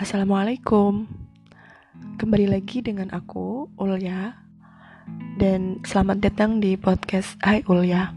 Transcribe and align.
Assalamualaikum. 0.00 1.04
Kembali 2.16 2.48
lagi 2.48 2.80
dengan 2.80 3.12
aku, 3.12 3.68
Ulya. 3.76 4.32
Dan 5.36 5.84
selamat 5.84 6.24
datang 6.24 6.56
di 6.56 6.72
podcast 6.80 7.36
Hai 7.44 7.60
Ulya. 7.68 8.08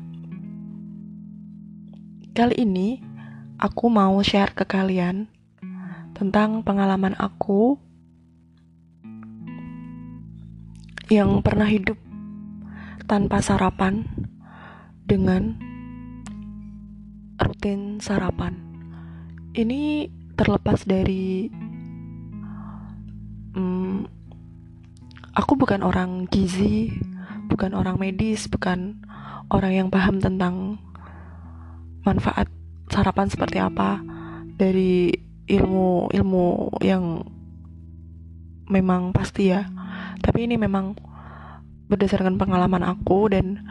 Kali 2.31 2.55
ini 2.55 3.03
aku 3.59 3.91
mau 3.91 4.15
share 4.23 4.55
ke 4.55 4.63
kalian 4.63 5.27
Tentang 6.15 6.63
pengalaman 6.63 7.19
aku 7.19 7.75
Yang 11.11 11.43
pernah 11.43 11.67
hidup 11.67 11.99
tanpa 13.11 13.43
sarapan 13.43 14.07
Dengan 15.03 15.59
rutin 17.43 17.99
sarapan. 17.99 18.55
Ini 19.51 20.07
terlepas 20.39 20.87
dari 20.87 21.51
hmm, 23.53 24.05
aku 25.33 25.53
bukan 25.57 25.81
orang 25.81 26.29
gizi, 26.29 26.93
bukan 27.49 27.73
orang 27.73 27.97
medis, 27.97 28.45
bukan 28.49 29.01
orang 29.49 29.73
yang 29.73 29.87
paham 29.89 30.21
tentang 30.21 30.77
manfaat 32.03 32.49
sarapan 32.91 33.27
seperti 33.31 33.57
apa 33.63 34.03
dari 34.59 35.09
ilmu-ilmu 35.47 36.77
yang 36.83 37.23
memang 38.69 39.13
pasti 39.15 39.53
ya. 39.53 39.65
Tapi 40.23 40.47
ini 40.47 40.55
memang 40.55 40.95
berdasarkan 41.89 42.39
pengalaman 42.39 42.83
aku 42.83 43.29
dan 43.29 43.61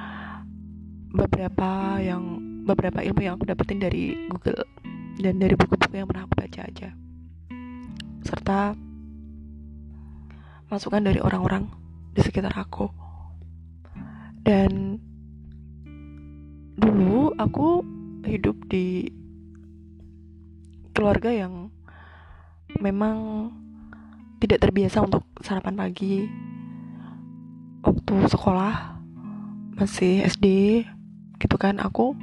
beberapa 1.12 2.00
yang 2.00 2.40
beberapa 2.62 3.02
ilmu 3.02 3.20
yang 3.20 3.34
aku 3.36 3.50
dapetin 3.50 3.82
dari 3.82 4.30
Google 4.30 4.62
dan 5.18 5.36
dari 5.36 5.54
buku-buku 5.58 5.92
yang 5.98 6.08
pernah 6.08 6.24
aku 6.24 6.34
baca 6.38 6.60
aja 6.64 6.88
serta 8.22 8.72
masukan 10.72 11.04
dari 11.04 11.20
orang-orang 11.20 11.68
di 12.16 12.24
sekitar 12.24 12.56
aku. 12.56 12.88
Dan 14.40 14.96
dulu 16.80 17.36
aku 17.36 17.84
hidup 18.24 18.56
di 18.72 19.12
keluarga 20.96 21.28
yang 21.28 21.68
memang 22.80 23.52
tidak 24.40 24.64
terbiasa 24.64 25.04
untuk 25.04 25.28
sarapan 25.44 25.76
pagi. 25.76 26.24
Waktu 27.84 28.14
sekolah 28.32 28.96
masih 29.76 30.24
SD 30.24 30.46
gitu 31.36 31.56
kan 31.58 31.82
aku 31.82 32.14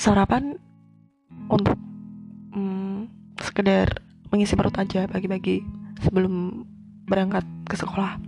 sarapan 0.00 0.56
untuk 1.52 1.76
hmm, 2.56 3.04
sekedar 3.36 4.00
mengisi 4.32 4.56
perut 4.56 4.72
aja 4.80 5.04
pagi-pagi 5.04 5.60
sebelum 6.00 6.64
berangkat 7.10 7.42
ke 7.66 7.74
sekolah. 7.74 8.22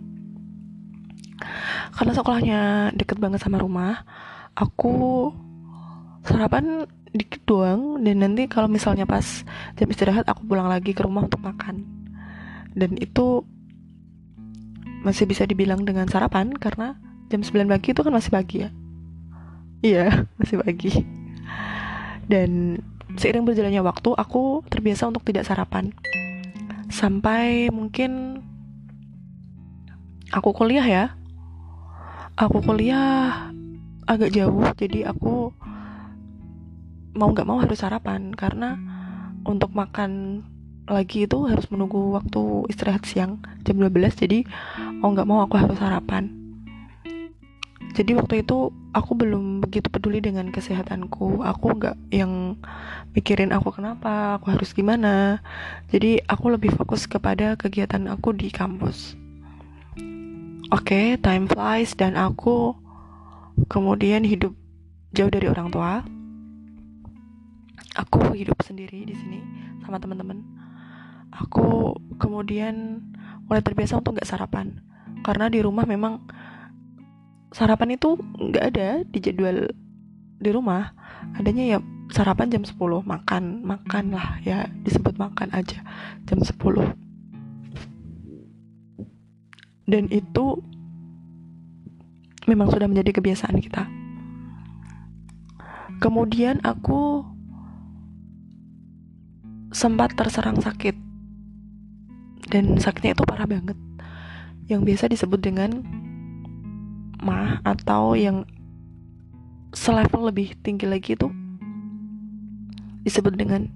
Karena 1.94 2.12
sekolahnya 2.18 2.60
deket 2.98 3.22
banget 3.22 3.38
sama 3.42 3.62
rumah 3.62 4.02
aku 4.58 5.30
sarapan 6.26 6.86
dikit 7.12 7.42
doang. 7.46 8.00
Dan 8.02 8.24
nanti 8.24 8.48
kalau 8.50 8.66
misalnya 8.66 9.06
pas 9.06 9.44
jam 9.78 9.88
istirahat 9.88 10.26
aku 10.26 10.44
pulang 10.48 10.66
lagi 10.66 10.90
ke 10.96 11.02
rumah 11.04 11.24
untuk 11.26 11.40
makan. 11.44 11.84
Dan 12.72 12.96
itu 12.98 13.44
masih 15.02 15.26
bisa 15.26 15.42
dibilang 15.44 15.82
dengan 15.82 16.06
sarapan 16.06 16.54
karena 16.54 16.94
jam 17.26 17.42
9 17.42 17.66
pagi 17.66 17.90
itu 17.90 18.00
kan 18.00 18.12
masih 18.14 18.30
pagi 18.32 18.56
ya. 18.64 18.70
Iya 19.82 20.06
masih 20.40 20.56
pagi. 20.62 20.92
Dan 22.30 22.80
seiring 23.18 23.44
berjalannya 23.44 23.82
waktu 23.84 24.14
aku 24.16 24.64
terbiasa 24.72 25.10
untuk 25.10 25.26
tidak 25.26 25.44
sarapan. 25.44 25.92
Sampai 26.92 27.68
mungkin 27.72 28.31
aku 30.32 30.56
kuliah 30.56 30.86
ya. 30.88 31.04
Aku 32.40 32.64
kuliah 32.64 33.52
agak 34.08 34.32
jauh 34.32 34.64
jadi 34.74 35.12
aku 35.12 35.52
mau 37.12 37.28
nggak 37.28 37.46
mau 37.46 37.60
harus 37.60 37.78
sarapan. 37.78 38.32
Karena 38.32 38.80
untuk 39.44 39.76
makan 39.76 40.42
lagi 40.88 41.28
itu 41.28 41.46
harus 41.46 41.68
menunggu 41.70 42.16
waktu 42.16 42.66
istirahat 42.72 43.06
siang 43.06 43.38
jam 43.62 43.78
12 43.78 44.18
jadi 44.18 44.42
mau 44.98 45.14
nggak 45.14 45.28
mau 45.28 45.44
aku 45.44 45.60
harus 45.60 45.76
sarapan. 45.76 46.32
Jadi 47.92 48.16
waktu 48.16 48.40
itu 48.40 48.72
aku 48.96 49.12
belum 49.12 49.60
begitu 49.60 49.92
peduli 49.92 50.24
dengan 50.24 50.48
kesehatanku. 50.48 51.44
Aku 51.44 51.76
nggak 51.76 52.00
yang 52.08 52.56
mikirin 53.12 53.52
aku 53.52 53.68
kenapa 53.68 54.40
aku 54.40 54.48
harus 54.48 54.72
gimana. 54.72 55.44
Jadi 55.92 56.24
aku 56.24 56.56
lebih 56.56 56.72
fokus 56.72 57.04
kepada 57.04 57.52
kegiatan 57.60 58.08
aku 58.08 58.32
di 58.32 58.48
kampus 58.48 59.21
oke 60.72 60.88
okay, 60.88 61.20
time 61.20 61.44
flies 61.44 61.92
dan 61.92 62.16
aku 62.16 62.72
kemudian 63.68 64.24
hidup 64.24 64.56
jauh 65.12 65.28
dari 65.28 65.46
orang 65.46 65.68
tua. 65.68 66.00
Aku 67.92 68.32
hidup 68.32 68.56
sendiri 68.64 69.04
di 69.04 69.12
sini 69.12 69.44
sama 69.84 70.00
teman-teman. 70.00 70.40
Aku 71.28 71.92
kemudian 72.16 73.04
mulai 73.44 73.60
terbiasa 73.60 74.00
untuk 74.00 74.16
nggak 74.16 74.28
sarapan. 74.28 74.80
Karena 75.20 75.52
di 75.52 75.60
rumah 75.60 75.84
memang 75.84 76.24
sarapan 77.52 78.00
itu 78.00 78.16
nggak 78.16 78.64
ada 78.72 79.04
di 79.04 79.18
jadwal 79.20 79.68
di 80.40 80.50
rumah. 80.50 80.96
Adanya 81.36 81.76
ya 81.76 81.78
sarapan 82.08 82.48
jam 82.48 82.64
10 82.64 82.76
makan 83.04 83.64
makan 83.64 84.04
lah 84.12 84.36
ya 84.44 84.68
disebut 84.84 85.16
makan 85.16 85.48
aja 85.56 85.80
jam 86.28 86.44
10 86.44 86.92
dan 89.86 90.06
itu 90.10 90.62
memang 92.46 92.70
sudah 92.70 92.86
menjadi 92.90 93.18
kebiasaan 93.18 93.58
kita. 93.62 93.86
Kemudian 96.02 96.58
aku 96.66 97.22
sempat 99.70 100.14
terserang 100.18 100.58
sakit. 100.58 100.98
Dan 102.50 102.76
sakitnya 102.76 103.14
itu 103.14 103.24
parah 103.24 103.46
banget. 103.46 103.78
Yang 104.66 104.80
biasa 104.82 105.04
disebut 105.08 105.40
dengan 105.40 105.82
mah 107.22 107.62
atau 107.62 108.18
yang 108.18 108.42
selevel 109.72 110.28
lebih 110.28 110.58
tinggi 110.60 110.84
lagi 110.84 111.14
itu 111.14 111.30
disebut 113.06 113.34
dengan 113.38 113.70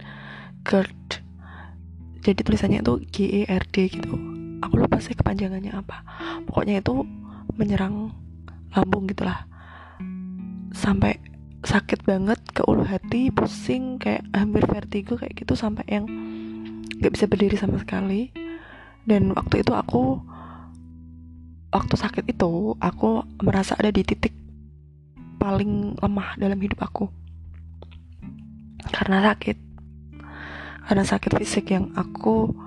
GERD. 0.67 1.23
Jadi 2.27 2.41
tulisannya 2.43 2.83
itu 2.83 2.95
G 3.15 3.17
E 3.31 3.41
R 3.47 3.63
D 3.71 3.87
gitu 3.87 4.19
aku 4.67 4.83
lupa 4.83 4.99
sih 4.99 5.15
kepanjangannya 5.15 5.73
apa. 5.73 6.03
Pokoknya 6.45 6.83
itu 6.83 7.07
menyerang 7.55 8.11
lambung 8.75 9.07
gitulah. 9.07 9.47
Sampai 10.75 11.23
sakit 11.63 12.03
banget 12.07 12.39
ke 12.53 12.63
ulu 12.67 12.87
hati 12.87 13.31
pusing 13.31 13.99
kayak 13.99 14.23
hampir 14.35 14.63
vertigo 14.67 15.19
kayak 15.19 15.35
gitu 15.35 15.59
sampai 15.59 15.83
yang 15.89 16.05
nggak 16.99 17.13
bisa 17.15 17.31
berdiri 17.31 17.57
sama 17.57 17.79
sekali. 17.79 18.35
Dan 19.07 19.31
waktu 19.33 19.63
itu 19.63 19.71
aku 19.71 20.19
waktu 21.71 21.95
sakit 21.95 22.25
itu 22.27 22.75
aku 22.83 23.23
merasa 23.43 23.79
ada 23.79 23.95
di 23.95 24.03
titik 24.03 24.35
paling 25.39 25.95
lemah 26.03 26.35
dalam 26.35 26.59
hidup 26.59 26.83
aku. 26.83 27.07
Karena 28.91 29.33
sakit. 29.33 29.57
Karena 30.87 31.03
sakit 31.03 31.33
fisik 31.39 31.75
yang 31.75 31.91
aku 31.99 32.66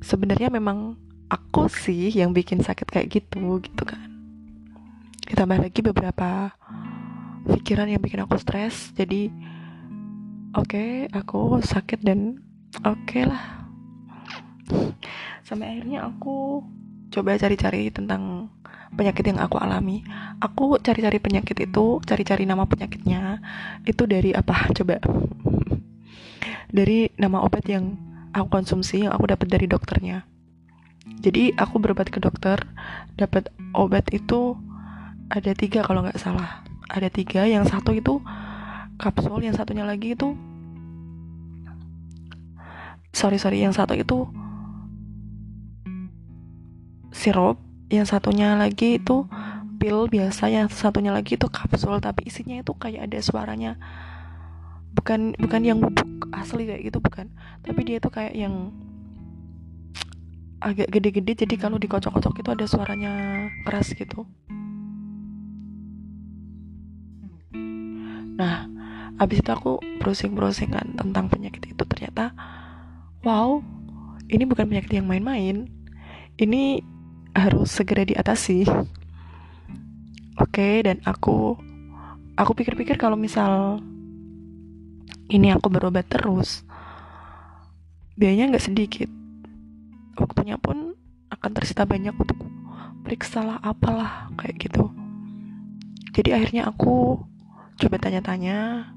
sebenarnya 0.00 0.52
memang 0.52 0.96
aku 1.26 1.66
sih 1.66 2.12
yang 2.14 2.30
bikin 2.30 2.62
sakit 2.62 2.86
kayak 2.86 3.08
gitu 3.10 3.60
gitu 3.62 3.82
kan. 3.82 4.06
Ditambah 5.26 5.58
lagi 5.58 5.80
beberapa 5.82 6.54
pikiran 7.46 7.90
yang 7.90 8.02
bikin 8.02 8.22
aku 8.22 8.38
stres 8.38 8.90
jadi 8.94 9.30
oke 10.54 10.66
okay, 10.66 11.06
aku 11.10 11.62
sakit 11.62 12.02
dan 12.02 12.42
oke 12.82 12.98
okay 13.06 13.26
lah. 13.26 13.66
Sampai 15.46 15.78
akhirnya 15.78 16.06
aku 16.10 16.62
coba 17.10 17.38
cari-cari 17.38 17.90
tentang 17.94 18.50
penyakit 18.94 19.24
yang 19.26 19.38
aku 19.42 19.58
alami. 19.58 20.02
Aku 20.42 20.78
cari-cari 20.78 21.18
penyakit 21.18 21.58
itu 21.58 22.02
cari-cari 22.02 22.46
nama 22.46 22.66
penyakitnya 22.66 23.42
itu 23.86 24.06
dari 24.06 24.34
apa? 24.34 24.70
Coba. 24.76 24.98
Dari 26.66 27.14
nama 27.14 27.46
obat 27.46 27.62
yang 27.70 28.05
aku 28.36 28.60
konsumsi 28.60 29.08
yang 29.08 29.16
aku 29.16 29.32
dapat 29.32 29.48
dari 29.48 29.64
dokternya. 29.64 30.28
Jadi 31.24 31.56
aku 31.56 31.80
berobat 31.80 32.12
ke 32.12 32.20
dokter 32.20 32.60
dapat 33.16 33.48
obat 33.72 34.12
itu 34.12 34.60
ada 35.32 35.56
tiga 35.56 35.80
kalau 35.80 36.04
nggak 36.04 36.20
salah. 36.20 36.60
Ada 36.92 37.08
tiga 37.08 37.48
yang 37.48 37.64
satu 37.64 37.96
itu 37.96 38.20
kapsul 39.00 39.40
yang 39.40 39.56
satunya 39.56 39.88
lagi 39.88 40.12
itu 40.12 40.36
sorry 43.16 43.40
sorry 43.40 43.64
yang 43.64 43.72
satu 43.72 43.96
itu 43.96 44.28
sirup 47.12 47.56
yang 47.88 48.04
satunya 48.04 48.60
lagi 48.60 49.00
itu 49.00 49.24
pil 49.76 50.08
biasa 50.08 50.48
yang 50.48 50.68
satunya 50.72 51.12
lagi 51.12 51.36
itu 51.36 51.48
kapsul 51.48 52.00
tapi 52.00 52.28
isinya 52.28 52.60
itu 52.60 52.72
kayak 52.76 53.08
ada 53.08 53.18
suaranya 53.20 53.72
bukan 54.96 55.36
bukan 55.36 55.60
yang 55.62 55.78
bubuk 55.78 56.08
asli 56.32 56.64
kayak 56.64 56.88
gitu 56.88 56.98
bukan. 56.98 57.28
Tapi 57.60 57.80
dia 57.84 58.00
tuh 58.00 58.10
kayak 58.10 58.32
yang 58.32 58.72
agak 60.64 60.88
gede-gede 60.88 61.46
jadi 61.46 61.54
kalau 61.60 61.76
dikocok-kocok 61.76 62.40
itu 62.40 62.48
ada 62.50 62.64
suaranya 62.64 63.12
keras 63.68 63.92
gitu. 63.92 64.24
Nah 68.36 68.66
abis 69.16 69.40
itu 69.40 69.50
aku 69.52 69.80
browsing-browsing 70.00 70.72
kan 70.72 70.92
tentang 70.96 71.32
penyakit 71.32 71.72
itu 71.72 71.82
ternyata 71.88 72.36
wow 73.24 73.64
ini 74.28 74.44
bukan 74.44 74.66
penyakit 74.66 74.96
yang 74.96 75.06
main-main. 75.06 75.70
Ini 76.36 76.84
harus 77.32 77.72
segera 77.72 78.04
diatasi. 78.04 78.64
Oke 80.36 80.52
okay, 80.52 80.74
dan 80.84 81.00
aku 81.08 81.56
aku 82.36 82.52
pikir-pikir 82.52 83.00
kalau 83.00 83.16
misal 83.16 83.80
ini 85.26 85.50
aku 85.50 85.66
berobat 85.66 86.06
terus 86.06 86.62
biayanya 88.16 88.54
nggak 88.54 88.66
sedikit. 88.66 89.10
Waktunya 90.16 90.56
pun 90.56 90.96
akan 91.28 91.50
tersita 91.52 91.84
banyak 91.84 92.16
untuk 92.16 92.40
periksa 93.04 93.44
lah 93.44 93.58
apalah 93.60 94.30
kayak 94.38 94.56
gitu. 94.70 94.88
Jadi 96.16 96.32
akhirnya 96.32 96.72
aku 96.72 97.20
coba 97.76 97.96
tanya-tanya 98.00 98.88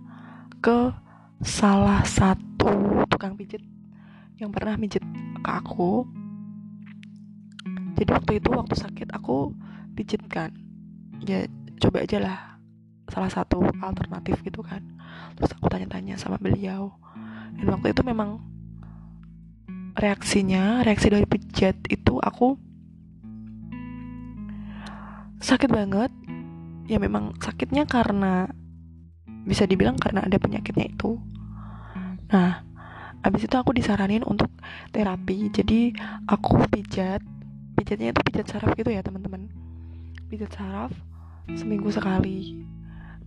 ke 0.63 0.95
salah 1.43 2.07
satu 2.07 3.03
tukang 3.11 3.35
pijit 3.35 3.59
yang 4.39 4.55
pernah 4.55 4.79
pijit 4.79 5.03
ke 5.43 5.51
aku. 5.51 6.07
Jadi 7.99 8.09
waktu 8.15 8.31
itu 8.39 8.49
waktu 8.55 8.75
sakit 8.79 9.11
aku 9.11 9.51
pijit 9.99 10.23
kan 10.31 10.55
ya 11.19 11.43
coba 11.83 12.07
aja 12.07 12.17
lah 12.23 12.39
salah 13.11 13.27
satu 13.27 13.59
alternatif 13.83 14.39
gitu 14.47 14.63
kan 14.63 14.79
terus 15.37 15.51
aku 15.55 15.67
tanya-tanya 15.71 16.19
sama 16.19 16.39
beliau. 16.39 16.93
Dan 17.55 17.71
waktu 17.75 17.91
itu 17.91 18.01
memang 18.03 18.39
reaksinya 19.99 20.85
reaksi 20.87 21.11
dari 21.11 21.27
pijat 21.27 21.75
itu 21.91 22.19
aku 22.23 22.55
sakit 25.39 25.69
banget. 25.71 26.11
Ya 26.89 26.97
memang 26.97 27.37
sakitnya 27.37 27.85
karena 27.85 28.49
bisa 29.45 29.65
dibilang 29.65 29.97
karena 29.97 30.25
ada 30.25 30.37
penyakitnya 30.41 30.89
itu. 30.89 31.19
Nah 32.29 32.63
abis 33.19 33.45
itu 33.45 33.55
aku 33.59 33.75
disaranin 33.75 34.23
untuk 34.23 34.49
terapi. 34.95 35.51
Jadi 35.51 35.93
aku 36.27 36.63
pijat 36.71 37.21
pijatnya 37.75 38.11
itu 38.11 38.21
pijat 38.23 38.45
saraf 38.51 38.75
gitu 38.75 38.91
ya 38.91 39.03
teman-teman. 39.03 39.47
Pijat 40.31 40.51
saraf 40.53 40.91
seminggu 41.55 41.89
sekali. 41.89 42.65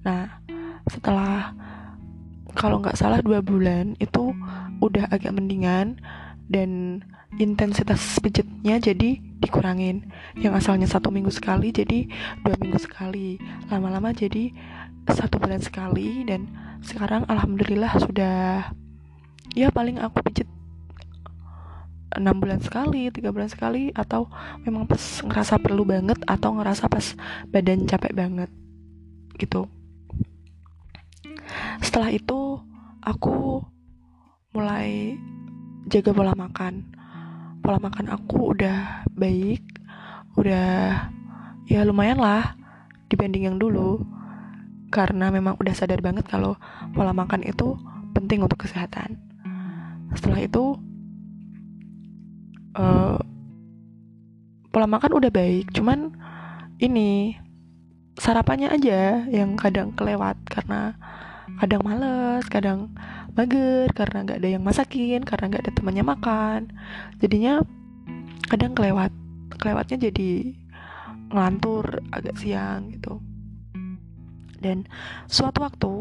Nah 0.07 0.43
setelah 0.91 1.55
kalau 2.53 2.81
nggak 2.81 2.99
salah 2.99 3.21
dua 3.25 3.41
bulan 3.41 3.97
itu 3.99 4.33
udah 4.83 5.09
agak 5.09 5.33
mendingan 5.33 6.01
dan 6.51 7.01
intensitas 7.41 8.21
pijatnya 8.21 8.77
jadi 8.77 9.21
dikurangin. 9.41 10.13
Yang 10.37 10.65
asalnya 10.65 10.89
satu 10.89 11.09
minggu 11.09 11.33
sekali 11.33 11.73
jadi 11.73 12.09
dua 12.45 12.57
minggu 12.61 12.77
sekali. 12.81 13.41
Lama-lama 13.73 14.13
jadi 14.13 14.53
satu 15.09 15.41
bulan 15.41 15.59
sekali 15.65 16.23
dan 16.29 16.47
sekarang 16.83 17.27
alhamdulillah 17.27 17.93
sudah 17.99 18.71
ya 19.55 19.69
paling 19.75 19.99
aku 19.99 20.23
pijat 20.31 20.49
enam 22.13 22.37
bulan 22.39 22.61
sekali 22.61 23.09
tiga 23.09 23.33
bulan 23.33 23.49
sekali 23.49 23.89
atau 23.97 24.29
memang 24.63 24.85
pas 24.85 25.01
ngerasa 25.25 25.57
perlu 25.59 25.89
banget 25.89 26.21
atau 26.29 26.55
ngerasa 26.61 26.87
pas 26.87 27.17
badan 27.49 27.89
capek 27.89 28.13
banget 28.13 28.51
gitu 29.41 29.67
setelah 31.93 32.09
itu 32.09 32.57
aku 33.05 33.61
mulai 34.57 35.13
jaga 35.93 36.17
pola 36.17 36.33
makan. 36.33 36.89
Pola 37.61 37.77
makan 37.77 38.09
aku 38.09 38.57
udah 38.57 39.05
baik 39.13 39.61
udah 40.41 41.05
ya 41.69 41.85
lumayan 41.85 42.17
lah 42.17 42.57
dibanding 43.13 43.45
yang 43.45 43.61
dulu. 43.61 44.01
Karena 44.89 45.29
memang 45.29 45.61
udah 45.61 45.77
sadar 45.77 46.01
banget 46.01 46.25
kalau 46.33 46.57
pola 46.97 47.13
makan 47.13 47.45
itu 47.45 47.77
penting 48.17 48.41
untuk 48.41 48.65
kesehatan. 48.65 49.21
Setelah 50.17 50.49
itu 50.49 50.81
uh, 52.73 53.21
pola 54.73 54.89
makan 54.89 55.13
udah 55.13 55.29
baik 55.29 55.77
cuman 55.77 56.17
ini 56.81 57.37
sarapannya 58.17 58.73
aja 58.73 59.29
yang 59.29 59.61
kadang 59.61 59.93
kelewat 59.93 60.41
karena 60.49 60.97
kadang 61.61 61.83
males 61.85 62.45
kadang 62.49 62.93
mager 63.37 63.89
karena 63.93 64.25
nggak 64.25 64.39
ada 64.41 64.49
yang 64.49 64.65
masakin 64.65 65.21
karena 65.25 65.45
nggak 65.53 65.63
ada 65.69 65.73
temannya 65.75 66.05
makan. 66.05 66.61
Jadinya 67.19 67.63
kadang 68.49 68.77
kelewat 68.77 69.13
kelewatnya 69.57 70.11
jadi 70.11 70.57
ngelantur 71.33 72.05
agak 72.13 72.37
siang 72.37 72.93
gitu. 72.93 73.21
Dan 74.63 74.87
suatu 75.27 75.67
waktu 75.67 75.93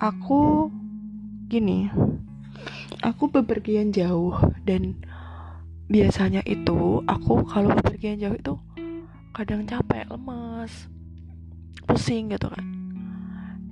aku 0.00 0.72
gini 1.48 1.92
aku 3.04 3.28
bepergian 3.28 3.92
jauh 3.92 4.34
dan 4.64 4.96
biasanya 5.92 6.40
itu 6.48 7.04
aku 7.04 7.44
kalau 7.44 7.76
bepergian 7.76 8.16
jauh 8.16 8.36
itu 8.36 8.54
kadang 9.36 9.68
capek 9.68 10.08
lemes 10.08 10.88
pusing 11.84 12.32
gitu 12.32 12.48
kan 12.48 12.83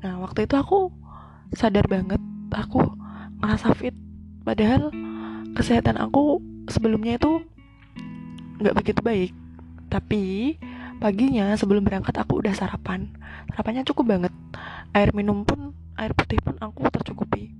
nah 0.02 0.18
waktu 0.18 0.50
itu 0.50 0.58
aku 0.58 0.90
sadar 1.54 1.86
banget 1.86 2.20
aku 2.52 2.84
ngerasa 3.42 3.74
fit. 3.74 3.94
Padahal 4.42 4.92
kesehatan 5.56 5.98
aku 5.98 6.42
sebelumnya 6.68 7.16
itu 7.16 7.42
nggak 8.62 8.76
begitu 8.76 9.00
baik. 9.02 9.32
Tapi 9.88 10.56
paginya 11.02 11.52
sebelum 11.58 11.84
berangkat 11.84 12.14
aku 12.18 12.40
udah 12.44 12.54
sarapan. 12.54 13.10
Sarapannya 13.52 13.82
cukup 13.88 14.18
banget. 14.18 14.32
Air 14.92 15.12
minum 15.16 15.42
pun 15.42 15.72
air 15.96 16.12
putih 16.12 16.38
pun 16.40 16.56
aku 16.60 16.88
tercukupi. 16.88 17.52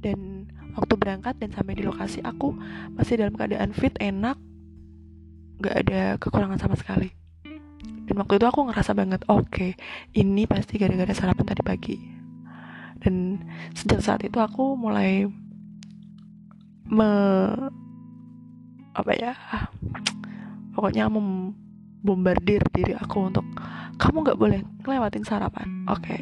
Dan 0.00 0.50
waktu 0.76 0.94
berangkat 0.94 1.40
dan 1.40 1.50
sampai 1.56 1.78
di 1.78 1.82
lokasi 1.84 2.20
aku 2.20 2.52
masih 2.92 3.20
dalam 3.20 3.34
keadaan 3.34 3.72
fit 3.72 3.96
enak 3.96 4.36
nggak 5.56 5.76
ada 5.88 6.00
kekurangan 6.20 6.60
sama 6.60 6.76
sekali 6.76 7.16
dan 8.06 8.14
waktu 8.22 8.38
itu 8.38 8.46
aku 8.46 8.70
ngerasa 8.70 8.94
banget 8.94 9.26
oke 9.26 9.50
okay, 9.50 9.70
ini 10.14 10.46
pasti 10.46 10.78
gara-gara 10.78 11.10
sarapan 11.10 11.46
tadi 11.46 11.62
pagi. 11.66 11.96
Dan 13.02 13.42
sejak 13.74 14.00
saat 14.00 14.20
itu 14.22 14.38
aku 14.38 14.78
mulai 14.78 15.26
me 16.86 17.10
apa 18.96 19.12
ya 19.12 19.34
pokoknya 20.72 21.10
membombardir 21.10 22.62
diri 22.72 22.94
aku 22.96 23.28
untuk 23.28 23.44
kamu 23.98 24.22
nggak 24.22 24.38
boleh 24.38 24.60
ngelewatin 24.86 25.26
sarapan. 25.26 25.84
Oke. 25.90 26.02
Okay. 26.02 26.20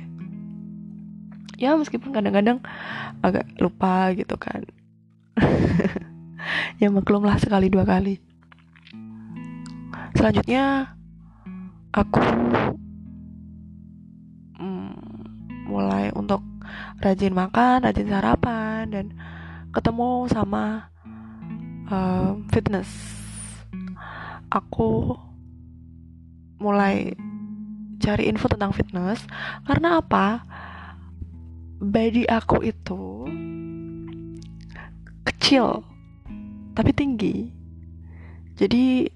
ya 1.55 1.79
meskipun 1.79 2.11
kadang-kadang 2.11 2.59
agak 3.23 3.47
lupa 3.61 4.11
gitu 4.17 4.35
kan. 4.41 4.65
Ya 6.77 6.93
maklumlah 6.93 7.41
sekali 7.41 7.73
dua 7.73 7.89
kali. 7.89 8.21
Selanjutnya 10.13 10.93
aku 11.95 12.19
mm, 14.59 14.95
mulai 15.71 16.11
untuk 16.19 16.43
rajin 16.99 17.31
makan, 17.31 17.87
rajin 17.87 18.11
sarapan 18.11 18.91
dan 18.91 19.07
ketemu 19.71 20.27
sama 20.27 20.91
uh, 21.87 22.35
fitness. 22.51 22.91
Aku 24.51 25.15
mulai 26.59 27.15
cari 28.03 28.27
info 28.27 28.51
tentang 28.51 28.75
fitness 28.75 29.23
karena 29.63 30.03
apa? 30.03 30.43
Body 31.79 32.27
aku 32.27 32.65
itu 32.67 33.29
kecil 35.23 35.87
tapi 36.75 36.91
tinggi. 36.91 37.55
Jadi 38.55 39.14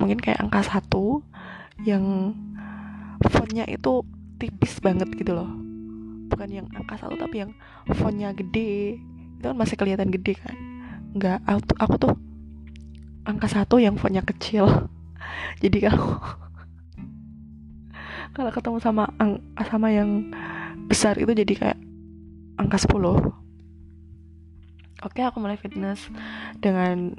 mungkin 0.00 0.18
kayak 0.20 0.42
angka 0.42 0.66
satu 0.66 1.22
yang 1.84 2.34
fontnya 3.32 3.64
itu 3.68 4.04
tipis 4.36 4.80
banget 4.80 5.08
gitu 5.16 5.32
loh. 5.32 5.48
Bukan 6.26 6.48
yang 6.50 6.66
angka 6.74 7.06
satu 7.06 7.16
tapi 7.16 7.46
yang 7.46 7.52
fontnya 7.96 8.32
gede. 8.36 9.00
Itu 9.40 9.52
kan 9.52 9.56
masih 9.56 9.76
kelihatan 9.78 10.12
gede 10.12 10.36
kan? 10.36 10.56
Nggak 11.16 11.38
aku, 11.44 11.60
aku 11.80 11.94
tuh 11.96 12.14
angka 13.24 13.48
satu 13.48 13.80
yang 13.80 13.96
fontnya 13.96 14.24
kecil. 14.24 14.88
Jadi 15.62 15.88
kalau 15.88 16.16
kalau 18.36 18.50
ketemu 18.52 18.78
sama 18.84 19.08
ang, 19.16 19.40
sama 19.64 19.88
yang 19.88 20.28
besar 20.86 21.18
itu 21.18 21.34
jadi 21.34 21.54
kayak 21.56 21.78
angka 22.62 22.86
10 22.86 22.94
oke 25.02 25.20
aku 25.20 25.36
mulai 25.42 25.58
fitness 25.58 26.08
dengan 26.62 27.18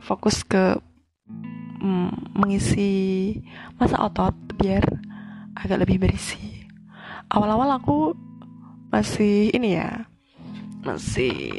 fokus 0.00 0.46
ke 0.46 0.78
mm, 1.80 2.36
mengisi 2.36 2.90
masa 3.80 3.98
otot 4.04 4.36
biar 4.56 4.84
agak 5.56 5.82
lebih 5.82 6.00
berisi. 6.00 6.68
Awal-awal 7.32 7.80
aku 7.80 8.14
masih 8.90 9.54
ini 9.54 9.78
ya 9.78 10.04
masih 10.84 11.56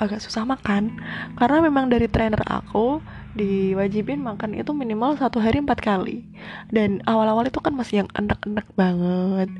agak 0.00 0.20
susah 0.20 0.48
makan. 0.48 0.98
Karena 1.38 1.62
memang 1.62 1.88
dari 1.92 2.10
trainer 2.10 2.42
aku 2.48 2.98
diwajibin 3.34 4.22
makan 4.22 4.54
itu 4.54 4.70
minimal 4.72 5.18
satu 5.18 5.38
hari 5.38 5.60
empat 5.60 5.78
kali. 5.82 6.26
Dan 6.70 7.04
awal-awal 7.04 7.46
itu 7.46 7.60
kan 7.60 7.74
masih 7.74 8.04
yang 8.04 8.10
enak-enak 8.16 8.66
banget. 8.74 9.50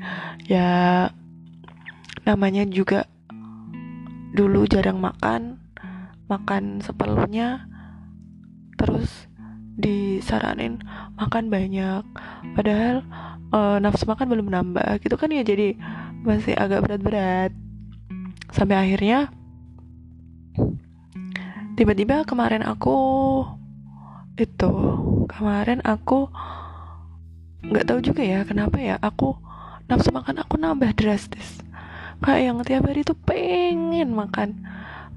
Ya 0.47 1.09
namanya 2.25 2.65
juga 2.65 3.05
dulu 4.35 4.67
jarang 4.67 4.99
makan 4.99 5.61
makan 6.25 6.81
seperlunya 6.81 7.69
terus 8.75 9.29
disaranin 9.75 10.79
makan 11.19 11.51
banyak. 11.51 12.03
Padahal 12.55 13.03
uh, 13.51 13.77
nafsu 13.79 14.07
makan 14.07 14.31
belum 14.31 14.47
nambah 14.51 15.03
gitu 15.03 15.15
kan 15.19 15.31
ya 15.31 15.43
jadi 15.43 15.75
masih 16.23 16.55
agak 16.55 16.87
berat-berat. 16.87 17.51
Sampai 18.55 18.79
akhirnya 18.79 19.29
tiba-tiba 21.75 22.23
kemarin 22.23 22.63
aku 22.63 22.97
itu 24.39 24.73
kemarin 25.31 25.83
aku 25.83 26.31
nggak 27.65 27.87
tahu 27.87 27.99
juga 27.99 28.23
ya 28.23 28.43
kenapa 28.47 28.79
ya 28.79 28.95
aku 28.99 29.35
nafsu 29.91 30.11
makan 30.15 30.43
aku 30.43 30.55
nambah 30.55 30.95
drastis. 30.95 31.59
Kayak 32.23 32.41
yang 32.47 32.57
tiap 32.63 32.87
hari 32.87 33.03
tuh 33.03 33.17
pengen 33.27 34.15
makan 34.15 34.55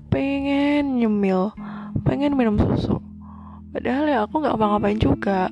pengen 0.09 0.99
nyemil 0.99 1.53
pengen 2.03 2.33
minum 2.33 2.57
susu 2.57 2.98
padahal 3.79 4.11
ya 4.11 4.19
aku 4.27 4.43
nggak 4.43 4.57
apa-ngapain 4.59 4.99
juga. 4.99 5.47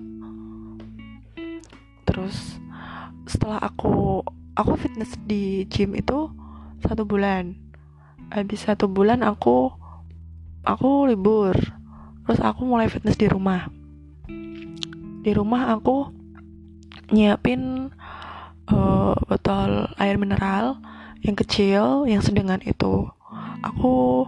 Terus 2.02 2.59
setelah 3.23 3.62
aku 3.62 4.26
aku 4.59 4.75
fitness 4.75 5.14
di 5.23 5.62
gym 5.71 5.95
itu 5.95 6.35
satu 6.83 7.06
bulan. 7.06 7.54
Habis 8.35 8.66
satu 8.66 8.90
bulan 8.90 9.23
aku 9.23 9.71
aku 10.66 11.06
libur. 11.06 11.54
Terus 12.26 12.42
aku 12.42 12.66
mulai 12.66 12.90
fitness 12.90 13.14
di 13.14 13.30
rumah. 13.30 13.71
Di 15.23 15.30
rumah 15.30 15.71
aku 15.78 16.11
nyiapin 17.14 17.95
uh, 18.75 19.14
botol 19.14 19.87
air 20.02 20.18
mineral 20.18 20.83
yang 21.23 21.38
kecil 21.38 22.11
yang 22.11 22.26
sedengan 22.26 22.59
itu. 22.66 23.06
Aku 23.62 24.26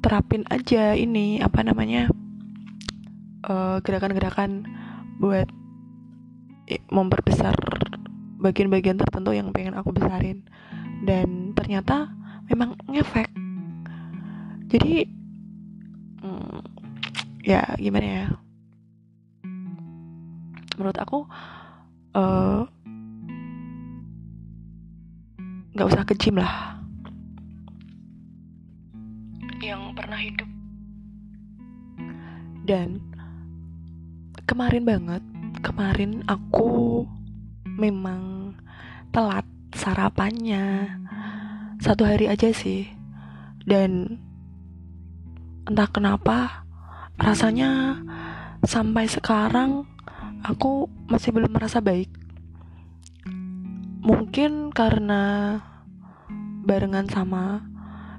terapin 0.00 0.48
aja 0.48 0.96
ini 0.96 1.44
apa 1.44 1.60
namanya 1.60 2.08
eh, 3.48 3.76
gerakan-gerakan 3.84 4.64
buat 5.20 5.48
memperbesar 6.88 7.52
bagian-bagian 8.40 8.96
tertentu 8.96 9.36
yang 9.36 9.52
pengen 9.52 9.76
aku 9.76 9.92
besarin. 9.92 10.44
Dan 11.04 11.52
ternyata 11.52 12.08
memang 12.48 12.76
ngefek. 12.88 13.28
Jadi 14.74 15.06
ya 17.44 17.60
gimana 17.76 18.06
ya? 18.08 18.26
Menurut 20.74 20.98
aku 20.98 21.28
eh, 22.16 22.60
nggak 25.76 25.86
uh, 25.86 25.90
usah 25.92 26.02
ke 26.08 26.16
gym 26.18 26.40
lah. 26.40 26.80
Yang 29.60 29.82
pernah 29.94 30.18
hidup. 30.18 30.50
Dan 32.64 33.13
kemarin 34.54 34.86
banget 34.86 35.22
kemarin 35.66 36.22
aku 36.30 37.02
memang 37.74 38.54
telat 39.10 39.42
sarapannya. 39.74 40.94
Satu 41.82 42.06
hari 42.06 42.30
aja 42.30 42.54
sih. 42.54 42.86
Dan 43.66 44.22
entah 45.66 45.90
kenapa 45.90 46.62
rasanya 47.18 47.98
sampai 48.62 49.10
sekarang 49.10 49.90
aku 50.46 50.86
masih 51.10 51.34
belum 51.34 51.50
merasa 51.50 51.82
baik. 51.82 52.14
Mungkin 54.06 54.70
karena 54.70 55.58
barengan 56.62 57.10
sama 57.10 57.58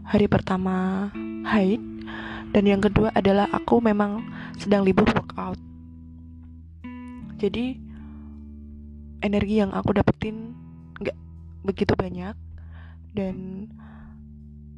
hari 0.03 0.27
pertama 0.27 1.07
haid 1.47 1.79
dan 2.51 2.67
yang 2.67 2.83
kedua 2.83 3.15
adalah 3.15 3.47
aku 3.55 3.79
memang 3.79 4.19
sedang 4.59 4.83
libur 4.83 5.07
workout 5.15 5.55
jadi 7.35 7.79
energi 9.23 9.59
yang 9.59 9.71
aku 9.73 9.95
dapetin 9.95 10.53
nggak 11.01 11.17
begitu 11.65 11.93
banyak 11.97 12.35
dan 13.15 13.67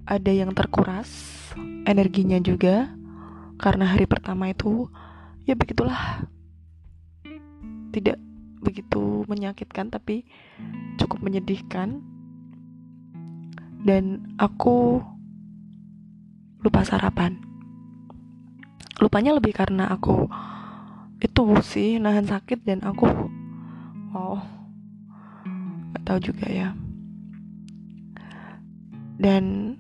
ada 0.08 0.32
yang 0.32 0.56
terkuras 0.56 1.10
energinya 1.84 2.40
juga 2.40 2.88
karena 3.58 3.90
hari 3.90 4.06
pertama 4.06 4.54
itu 4.54 4.86
ya 5.50 5.58
begitulah. 5.58 6.30
Tidak 7.90 8.18
begitu 8.62 9.26
menyakitkan 9.26 9.90
tapi 9.90 10.30
cukup 11.02 11.26
menyedihkan. 11.26 12.06
Dan 13.82 14.36
aku 14.38 15.02
lupa 16.62 16.86
sarapan. 16.86 17.42
Lupanya 19.02 19.38
lebih 19.38 19.58
karena 19.58 19.90
aku 19.90 20.30
itu 21.18 21.44
sih 21.66 21.98
nahan 21.98 22.30
sakit 22.30 22.62
dan 22.62 22.86
aku 22.86 23.10
wow. 24.14 24.38
Gak 25.98 26.04
tahu 26.06 26.20
juga 26.34 26.46
ya. 26.46 26.78
Dan 29.18 29.74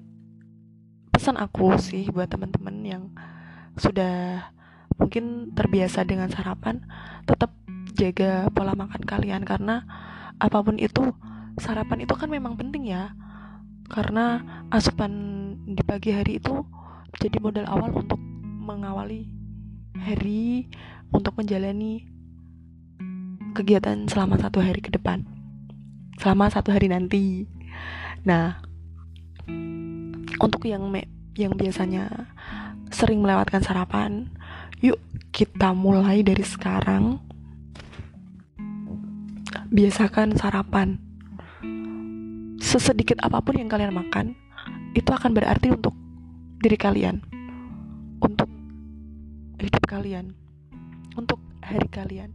pesan 1.14 1.38
aku 1.38 1.78
sih 1.78 2.10
buat 2.10 2.30
teman-teman 2.30 2.76
yang 2.82 3.04
sudah 3.78 4.50
mungkin 4.98 5.54
terbiasa 5.54 6.02
dengan 6.10 6.34
sarapan 6.34 6.82
tetap 7.30 7.54
jaga 7.94 8.50
pola 8.50 8.74
makan 8.74 9.06
kalian. 9.06 9.46
Karena 9.46 9.86
apa 10.42 10.58
pun 10.66 10.82
itu 10.82 11.14
sarapan 11.62 12.02
itu 12.02 12.18
kan 12.18 12.34
memang 12.34 12.58
penting 12.58 12.90
ya. 12.90 13.14
Karena 13.88 14.42
asupan 14.74 15.14
di 15.70 15.86
pagi 15.86 16.12
hari 16.18 16.42
itu 16.42 16.66
jadi 17.22 17.38
modal 17.38 17.70
awal 17.70 17.94
untuk 17.94 18.20
mengawali 18.42 19.37
hari 20.02 20.70
untuk 21.10 21.38
menjalani 21.38 22.06
kegiatan 23.54 24.06
selama 24.06 24.38
satu 24.38 24.62
hari 24.62 24.82
ke 24.84 24.94
depan 24.94 25.26
selama 26.18 26.50
satu 26.50 26.74
hari 26.74 26.90
nanti 26.90 27.46
nah 28.22 28.62
untuk 30.38 30.66
yang 30.70 30.86
me 30.90 31.10
yang 31.38 31.54
biasanya 31.54 32.34
sering 32.90 33.22
melewatkan 33.22 33.62
sarapan, 33.62 34.32
yuk 34.82 34.98
kita 35.30 35.76
mulai 35.76 36.26
dari 36.26 36.42
sekarang. 36.42 37.22
Biasakan 39.68 40.40
sarapan. 40.40 40.98
Sesedikit 42.58 43.22
apa 43.22 43.44
pun 43.44 43.60
yang 43.60 43.70
kalian 43.70 43.94
makan, 43.94 44.34
itu 44.98 45.08
akan 45.08 45.32
berarti 45.36 45.72
untuk 45.72 45.94
diri 46.58 46.76
kalian, 46.80 47.22
hidup 49.62 49.84
kalian, 49.90 50.38
untuk 51.18 51.42
hari 51.62 51.88
kalian, 51.90 52.34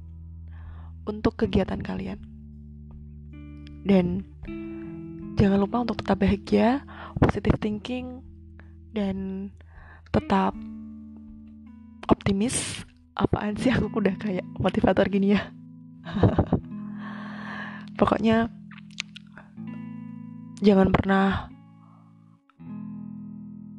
untuk 1.07 1.39
kegiatan 1.39 1.79
kalian. 1.79 2.19
Dan 3.83 4.27
jangan 5.39 5.59
lupa 5.63 5.83
untuk 5.83 6.03
tetap 6.03 6.23
bahagia, 6.23 6.87
positive 7.19 7.59
thinking, 7.59 8.23
dan 8.93 9.49
tetap 10.13 10.53
optimis 12.13 12.85
apaan 13.17 13.57
sih 13.57 13.73
aku 13.73 13.89
udah 13.93 14.17
kayak 14.21 14.45
motivator 14.61 15.09
gini 15.09 15.37
ya 15.37 15.53
pokoknya 18.01 18.53
jangan 20.61 20.93
pernah 20.93 21.49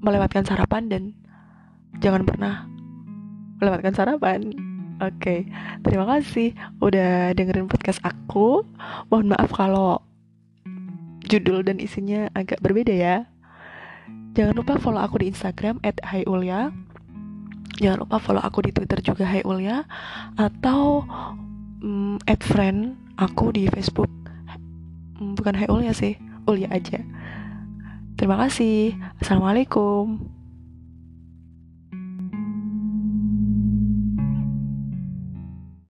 melewatkan 0.03 0.43
sarapan 0.43 0.89
dan 0.89 1.03
jangan 2.01 2.25
pernah 2.27 2.67
melewatkan 3.63 3.95
sarapan 3.95 4.51
oke 4.99 5.15
okay. 5.15 5.47
terima 5.87 6.03
kasih 6.03 6.51
udah 6.83 7.31
dengerin 7.31 7.71
podcast 7.71 8.03
aku 8.03 8.67
mohon 9.07 9.31
maaf 9.31 9.49
kalau 9.55 10.03
judul 11.23 11.63
dan 11.63 11.79
isinya 11.79 12.27
agak 12.35 12.59
berbeda 12.59 12.91
ya 12.91 13.23
Jangan 14.33 14.57
lupa 14.57 14.81
follow 14.81 14.97
aku 14.97 15.21
di 15.21 15.29
Instagram 15.29 15.77
@hayulia. 15.85 16.73
Jangan 17.77 17.97
lupa 18.01 18.17
follow 18.17 18.41
aku 18.41 18.65
di 18.65 18.71
Twitter 18.73 18.97
juga 19.05 19.29
hayulia 19.29 19.85
atau 20.37 21.05
um, 21.85 22.17
add 22.25 22.41
friend 22.41 22.97
aku 23.21 23.53
di 23.53 23.69
Facebook. 23.69 24.09
Um, 25.21 25.37
bukan 25.37 25.53
hayulia 25.53 25.93
sih, 25.93 26.17
Ulia 26.49 26.69
aja. 26.73 26.97
Terima 28.17 28.41
kasih. 28.41 28.97
Assalamualaikum. 29.21 30.33